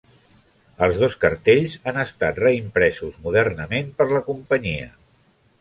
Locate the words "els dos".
0.85-1.17